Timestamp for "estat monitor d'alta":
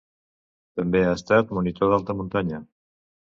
1.17-2.17